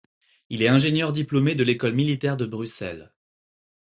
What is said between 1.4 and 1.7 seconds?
de